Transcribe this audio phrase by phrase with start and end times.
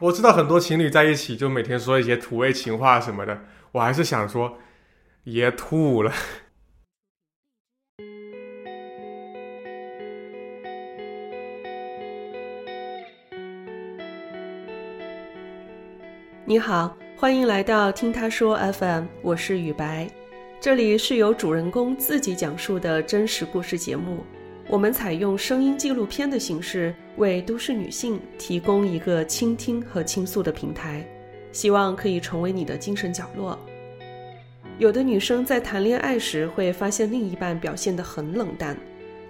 [0.00, 3.36] 我知道很多情侣在一起就每天说一些土味情话什么的，
[3.72, 4.56] 我还是想说，
[5.24, 6.12] 也吐了。
[16.46, 20.08] 你好，欢迎来到听他说 FM，我是雨白，
[20.60, 24.24] 这里是由主人公自己讲述的真实故事节目。
[24.68, 31.02] 我们采用声音纪录片的形式，为都市女性提供一个倾听和倾诉的平台，
[31.52, 33.58] 希望可以成为你的精神角落。
[34.78, 38.76] 有的女生在谈恋爱时会发现另一半表现得很冷淡，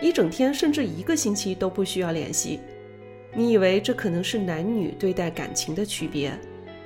[0.00, 2.58] 一整天甚至一个星期都不需要联系。
[3.34, 6.32] 你以为这可能是男女对待感情的区别，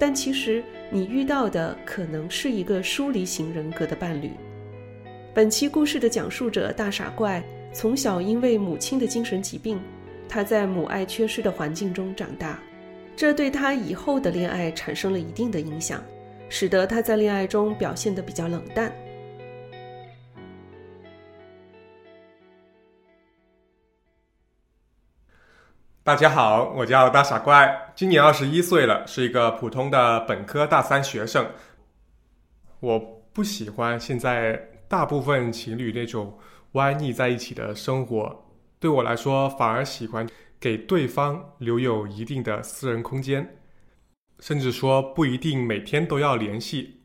[0.00, 4.32] 但其实你遇到的可能是一个疏离型人格的伴侣。
[5.32, 7.40] 本期故事的讲述者大傻怪。
[7.74, 9.80] 从小因为母亲的精神疾病，
[10.28, 12.58] 他在母爱缺失的环境中长大，
[13.16, 16.04] 这对他以后的恋爱产生了一定的影响，
[16.50, 18.92] 使得他在恋爱中表现得比较冷淡。
[26.04, 31.46] 大家好，我叫大傻怪，今年二十一岁了，是一个普通的本科大三学生。
[32.80, 32.98] 我
[33.32, 36.38] 不喜欢现在大部分情侣那种。
[36.72, 38.44] 歪腻在一起的生活，
[38.78, 40.28] 对我来说反而喜欢
[40.58, 43.58] 给对方留有一定的私人空间，
[44.40, 47.02] 甚至说不一定每天都要联系，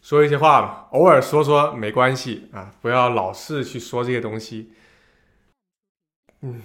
[0.00, 4.72] 说一些话吧，偶尔说说没关系啊，不要老是去说这些东西。
[6.42, 6.62] 嗯，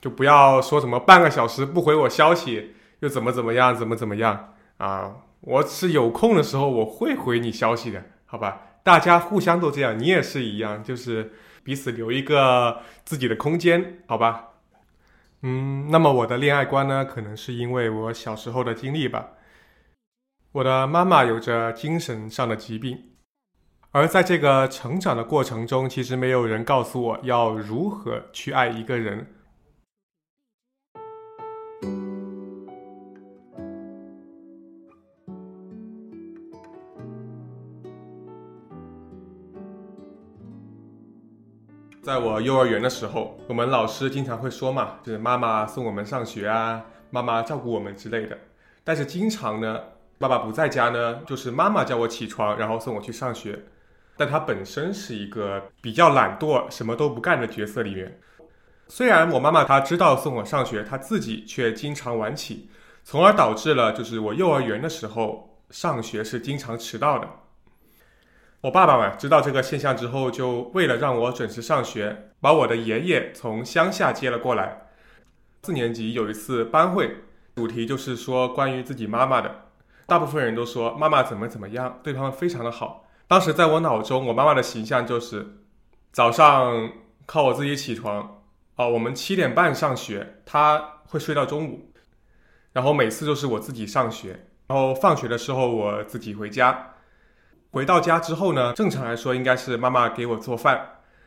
[0.00, 5.16] 就不要说什么半个小时不回我消息又怎么怎么样，怎么怎么样啊？
[5.40, 8.67] 我是有空的时候我会回你消息的，好吧？
[8.88, 14.46] 大家互相都这样，你也是一样，就是彼此留一个自己的空间，好吧？
[15.42, 19.32] 嗯，那么我的恋爱观呢，可能是因为我小时候的经历吧。
[20.52, 23.10] 我的妈妈有着精神上的疾病，
[23.90, 29.34] 而在这个成长的过程中，其实没有人告诉我要如何去爱一个人。
[42.08, 48.34] 在我幼儿园的时候，我们老师经常会说嘛，就是妈妈送我们上学啊，妈妈照顾我们之类的。
[48.82, 49.78] 但是经常呢，
[50.18, 53.62] 爸爸不在家呢，就是妈妈叫我起床，然后送我去上学。
[54.16, 58.18] 但她本身是一个比较懒惰、什么都不干的角色里面。
[58.86, 62.70] 虽然我妈妈她知道送我上学，她自己却经常晚起，
[63.04, 67.28] 从而导致了就是我幼儿园的时候上学是经常迟到的。
[68.62, 74.88] 我爸爸嘛，知道这个现象之后，就为了让我准时上学，把我的爷爷从乡下接了过来。
[75.62, 77.18] 四年级有一次班会，
[77.54, 79.66] 主题就是说关于自己妈妈的，
[80.06, 83.04] 大部分人都说妈妈怎么怎么样，对他们非常的好。
[83.28, 85.60] 当时在我脑中，我妈妈的形象就是
[86.10, 86.90] 早上
[87.26, 88.42] 靠我自己起床，
[88.74, 91.92] 哦，我们七点半上学，她会睡到中午，
[92.72, 96.94] 然后每次都是我自己上学，然后放学的时候我自己回家。
[97.70, 100.80] 回到家之后呢，正常来说应该是妈妈给我做饭，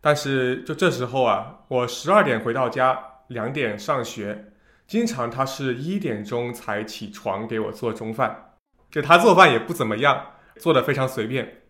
[0.00, 2.98] 但是就这时候啊，我十二点回到家，
[3.28, 4.52] 两点上学，
[4.86, 8.54] 经常她是一点钟才起床给我做中饭，
[8.90, 10.24] 就她做饭也不怎么样，
[10.56, 11.62] 做的非常随便。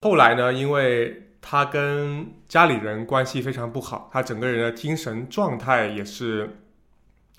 [0.00, 6.58] 后来呢，因为她跟家里人关系非常不好，她整个人的精神状态也是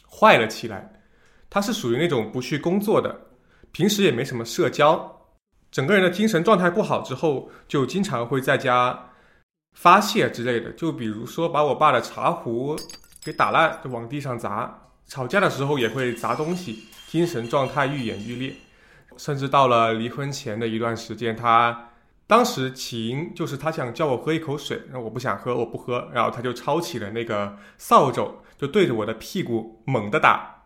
[0.07, 0.91] 坏了起来，
[1.49, 3.19] 她是属于那种不去工作的，
[3.71, 5.10] 平时也没什么社交。
[5.71, 9.11] 整个人的精神状态不好之后，就经常会在家
[9.71, 12.77] 发泄之类的，就比如说把我爸的茶壶
[13.23, 14.89] 给打烂，就往地上砸。
[15.07, 18.53] 吵架的时候也会砸东西，精神状态愈演愈烈。
[19.17, 21.89] 甚至到了离婚前的一段时间，他
[22.27, 30.63] 当时起因就是他想叫我喝一口水，然后我不想喝，我不喝，然后他就抄起了那个扫帚，就对着我的屁股猛地打。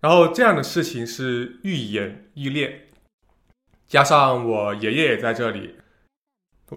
[0.00, 2.85] 然后这样的事情是愈演愈烈。
[3.88, 5.76] 加上我爷爷也在这里，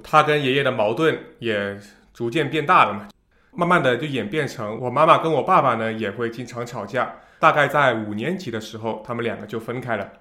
[0.04, 1.80] 他跟爷爷的矛盾也
[2.14, 3.08] 逐渐变大了嘛，
[3.52, 7.16] 慢慢的就演变成我妈妈跟我爸爸呢也会经常吵架。
[7.40, 10.12] 大概在五年级的时候，他们两个就分开了。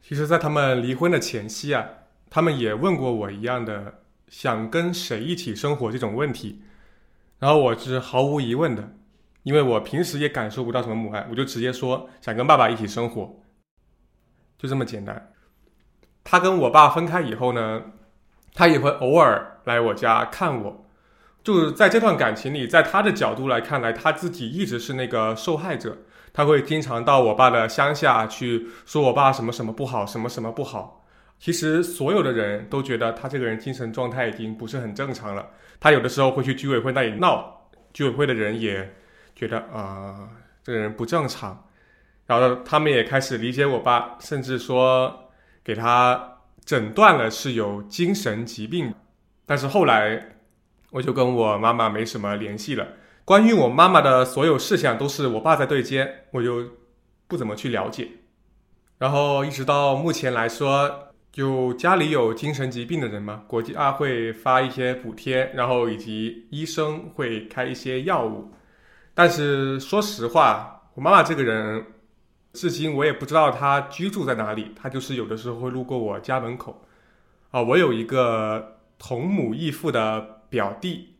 [0.00, 1.84] 其实，在他们离婚的前夕啊，
[2.30, 6.62] 他们也问过我一样的想跟谁一起生活这种问题，
[7.40, 8.92] 然后我是毫无疑问的，
[9.42, 13.42] 因为我平时也感受不到什么母爱，我就直接说想跟爸爸一起生活，
[14.56, 15.32] 就这么简单。
[16.28, 17.80] 他跟我爸分开以后呢，
[18.52, 20.84] 他也会偶尔来我家看我。
[21.44, 25.96] 就是在这段感情里，在他的角度来看来，他自己一直是那个受害者。
[26.32, 31.06] 他会经常到我爸的乡下去说我爸什么什么不好，什么什么不好。
[31.38, 35.46] 其实所有的人都觉得他这个人精神状态已经不是很正常了。
[35.78, 38.92] 他有的时候会去居委会那里闹，居委会的人也
[39.36, 40.28] 觉得啊，
[40.64, 41.64] 这个人不正常。
[42.26, 45.25] 然后他们也开始理解我爸，甚至说
[45.66, 48.94] 给他诊断了是有精神疾病。
[49.44, 50.36] 但是后来
[50.92, 52.86] 我就跟我妈妈没什么联系了。
[53.24, 56.70] 关于我妈妈的所有事项都是我爸在对接，我就
[57.26, 58.08] 不怎么去了解。
[58.98, 61.02] 然后一直到目前来说。
[61.32, 68.50] 就家里有精神疾病的人嘛，国家会发一些补贴，然后以及医生会开一些药物。
[69.12, 71.84] 但是说实话，我妈妈这个人，
[72.56, 74.72] 至今我也不知道他居住在哪里。
[74.74, 76.82] 他就是有的时候会路过我家门口。
[77.50, 81.16] 啊，我有一个同母异父的表弟，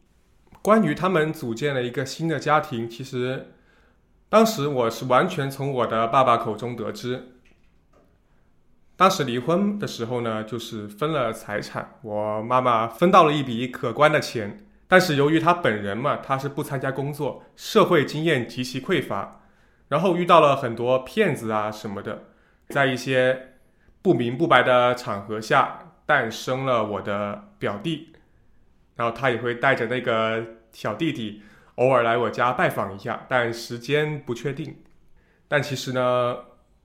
[0.62, 3.52] 关于他们组建了一个新的家庭，其实
[4.28, 7.32] 当时我是完全从我的爸爸口中得知。
[8.96, 14.66] 当时离婚的时候呢，就是分了财产，我妈妈分到了一笔可观的钱。
[14.88, 19.42] 但是由于她本人嘛，她是不参加工作，社会经验极其匮乏，
[19.88, 22.24] 然后遇到了很多骗子啊什么的，
[22.68, 23.54] 在一些
[24.02, 28.12] 不明不白的场合下诞生了我的表弟，
[28.96, 31.42] 然后他也会带着那个小弟弟
[31.76, 34.76] 偶尔来我家拜访一下，但时间不确定。
[35.48, 36.36] 但其实呢。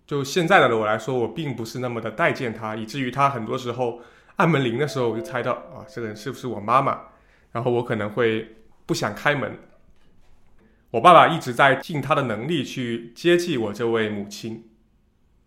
[0.07, 4.01] 就现在的我来说，我并不是那么的待见他，以至于他很多时候
[4.35, 6.99] 按门铃的时候，我就猜到啊，这个人是不是我妈妈？
[7.53, 9.57] 然后我可能会不想开门。
[10.91, 14.69] 我爸爸一直在尽他的能力去接济我这位母亲。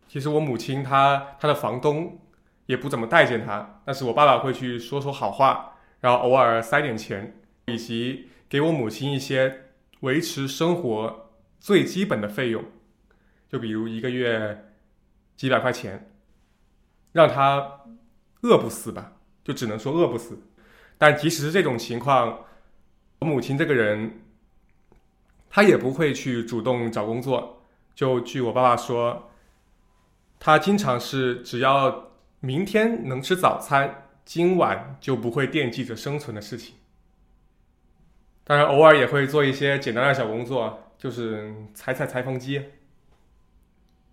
[0.08, 2.19] 其实我母亲她她的房东
[2.67, 7.37] 也不怎么待见她，但是我爸爸会去说说好话，然后偶尔塞点钱，
[7.67, 9.64] 以及给我母亲一些
[10.00, 11.31] 维持生活
[11.61, 12.64] 最基本的费用。
[13.49, 14.73] 就比如一个月
[15.37, 16.11] 几百块钱，
[17.12, 17.82] 让她
[18.41, 19.12] 饿不死吧，
[19.44, 20.38] 就只能说饿不死。
[20.96, 22.44] 但即使是这种情况，
[23.19, 24.24] 我母亲这个人，
[25.55, 27.62] 他也不会去主动找工作。
[27.95, 29.31] 就据我爸爸说，
[30.41, 32.11] 他经常是只要
[32.41, 36.75] 明天能吃早餐，今晚就不会惦记着生存的事情。
[38.43, 42.61] 当然，偶尔也会做一些简单的小工作，就是踩踩裁缝机。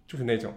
[0.06, 0.54] 就是那种，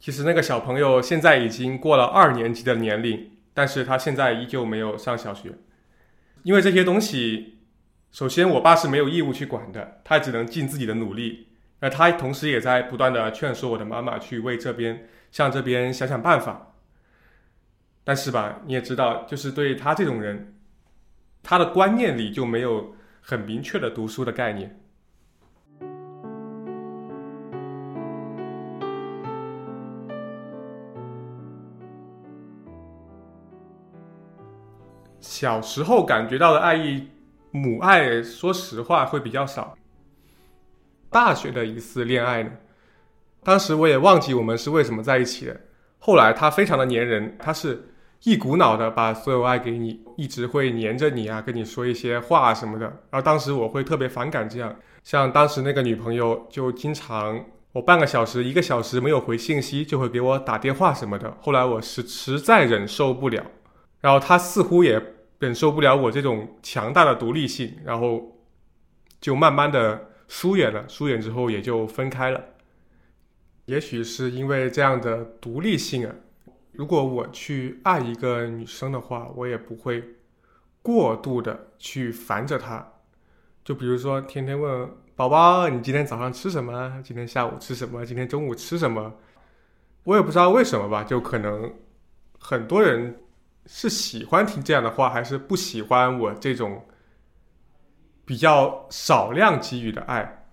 [0.00, 5.52] 其实那个小朋友现在已经过了二年级的年龄，但是他现在依旧没有上小学，
[6.44, 7.55] 因为这些东西，
[8.12, 11.48] 首先我爸是没有义务去管的，他只能尽自己的努力，
[11.80, 16.74] 那他同时也在不断的劝说我的妈妈去为这边向这边想想办法，
[18.04, 20.54] 但是吧，你也知道，就是对他这种人，
[21.42, 24.80] 他的观念里就没有很明确的读书的概念。
[35.20, 37.08] 小时候感觉到的爱意，
[37.56, 39.76] 母爱，说实话会比较少。
[41.08, 42.50] 大学的一次恋爱呢，
[43.42, 45.60] 当时我也忘记我们是为什么在一起的。
[45.98, 47.88] 后来他非常的粘人，他是
[48.24, 52.86] 一股脑的把所有爱给你，一直会黏着你啊，跟你说一些话什么的。
[53.10, 57.42] 然后当时我会特别反感这样，像当时那个女朋友就经常
[57.72, 61.34] 我半个小时、一个小时没有回信息，就会给我打电话什么的。
[61.40, 63.42] 后来我是实在忍受不了，
[64.00, 65.02] 然后他似乎也。
[65.38, 68.38] 忍受不了我这种强大的独立性，然后
[69.20, 70.88] 就慢慢的疏远了。
[70.88, 72.42] 疏远之后也就分开了。
[73.66, 76.14] 也许是因为这样的独立性啊，
[76.72, 80.02] 如果我去爱一个女生的话，我也不会
[80.80, 82.92] 过度的去烦着她。
[83.62, 86.98] 就比如说天天问宝宝你今天早上吃什么？
[87.04, 88.06] 今天下午吃什么？
[88.06, 89.12] 今天中午吃什么？
[90.04, 91.74] 我也不知道为什么吧，就可能
[92.38, 93.20] 很多人。
[93.66, 96.86] 是喜欢听这样的话，还是不喜欢我这种
[98.24, 100.46] 比较少量给予的爱？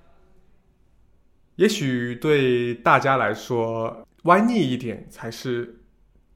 [1.56, 5.82] 也许对大家来说，歪腻一点才是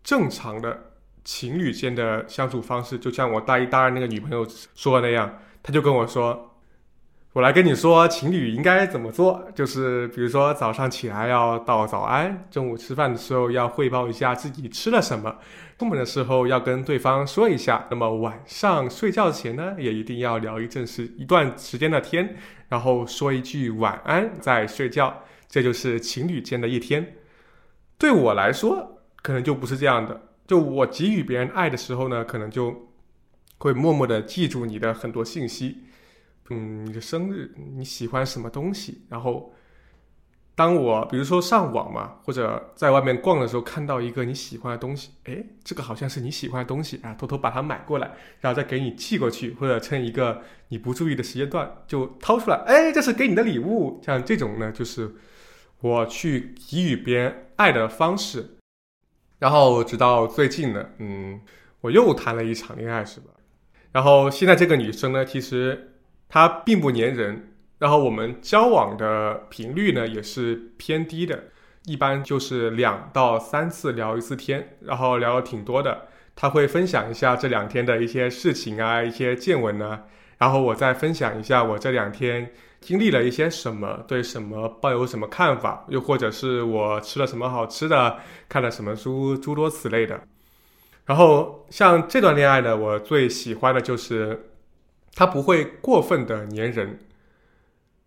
[0.03, 0.91] 正常的
[1.23, 2.97] 情侣间的相处方式。
[2.97, 6.53] 就像我大一、大二那个女朋友说的那样，她就跟我说。
[7.37, 15.35] 我来跟你说，情侣应该怎么做，就是比如说早上起来要道早安，中午吃饭的时候要汇报一下自己吃了什么，
[15.77, 17.85] 出门的时候要跟对方说一下。
[17.91, 22.35] 那么晚上睡觉前呢，也一定要聊一阵是一段时间的天，
[22.69, 25.21] 然后说一句晚安再睡觉。
[25.47, 27.17] 这就是情侣间的一天。
[27.99, 30.19] 对我来说，可能就不是这样的。
[30.47, 32.89] 就我给予别人爱的时候呢，可能就
[33.59, 35.83] 会默默的记住你的很多信息。
[36.49, 39.05] 嗯，你的生日你喜欢什么东西？
[39.09, 39.53] 然后，
[40.55, 54.01] 当我比如说上网嘛，或者在外面逛的时候，看到一个你喜欢的东西，哎，这个好像是你喜欢的东西啊，偷偷把它买过来，然后再给你寄过去，或者趁一个你不注意的时间段就掏出来，哎，这是给你的礼物。
[54.03, 55.13] 像这种呢，就是
[55.81, 58.57] 我去给予别人爱的方式。
[59.39, 61.39] 然后直到最近呢，嗯，
[61.81, 63.27] 我又谈了一场恋爱，是吧？
[63.91, 65.96] 然后现在这个女生呢，其实
[66.29, 71.45] 他并不粘人，然后我们交往的频率呢也是偏低的，
[71.85, 76.07] 一般就是两到三次聊一次天，然后聊的挺多的。
[76.35, 80.01] 他会分享一下这两天的一些事情啊，一些见闻呢，
[80.37, 88.17] 然后我再分享一下我这两天经历了一些什么，对什么抱有什么看法，又或者是我吃了什么好吃的，
[88.47, 90.21] 看了什么书，诸多此类的。
[91.05, 94.51] 然后像这段恋爱呢，我最喜欢的就是
[95.17, 96.99] 他不会过分的粘人。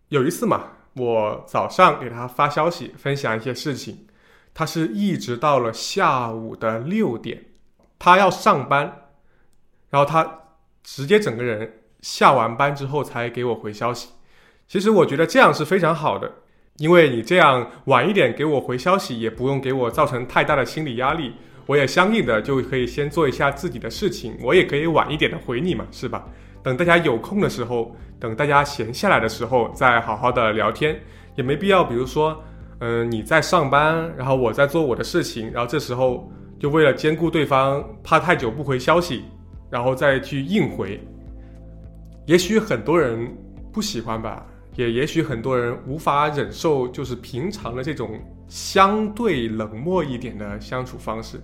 [0.07, 0.63] 有一次嘛，
[0.95, 4.07] 我早上给他发消息分享一些事情，
[4.53, 7.47] 他是一直到了下午的六点，
[7.99, 9.09] 他要上班，
[9.89, 10.39] 然后他
[10.83, 14.07] 直接整个人下完班之后才给我回消息。
[14.65, 16.31] 其实我觉得这样是非常好的，
[16.77, 21.33] 因为你这样晚一点给我回消息，也不用给我造成太大的心理压力。
[21.65, 26.25] 我也相应的就可以先做一下自己的事情，我也可以晚一点的回你嘛，是吧？
[26.63, 30.99] 等大家有空的时候，等大家闲下来的时候，再好好的聊天，
[31.35, 31.83] 也没必要。
[31.83, 32.41] 比如说，
[32.79, 39.23] 嗯，你在上班，然后我在做我的事情，然后这时候就为了兼顾对方，怕太久不回消息，
[39.69, 40.99] 然后再去硬回。
[42.27, 43.27] 也许很多人
[43.71, 51.41] 不喜欢吧，也也许很多人无法忍受，就是平常的这种相对冷漠一点的相处方式。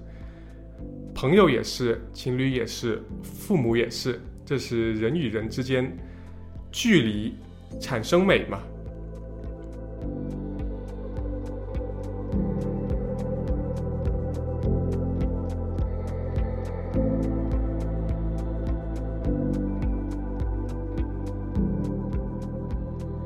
[1.16, 5.94] 朋友也是，情侣也是，父母也是，这是人与人之间
[6.72, 7.36] 距离
[7.82, 8.62] 产生美嘛？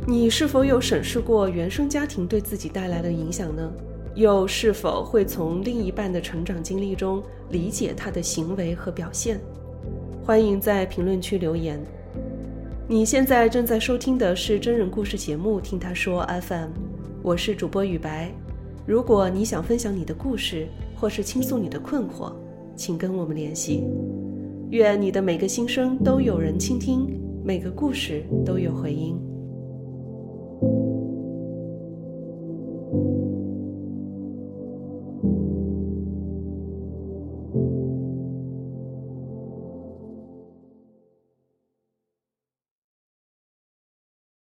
[0.08, 3.72] 你是否有审视过原生家庭对自己带来的影响呢？
[4.16, 9.40] 又是否会从另一半的成长经历中理解他的行为和表现？
[10.24, 11.80] 欢迎在评论区留言。
[12.88, 16.68] 你现在正在收听的是真人故事节目《听他说 FM》，
[17.24, 18.32] 我是主播雨白。
[18.86, 22.34] 如果你想分享你的故事，或是倾诉你的困惑，
[22.76, 23.84] 请跟我们联系。
[24.70, 29.20] 愿你的每个心声都有人倾听，每个故事都有回音。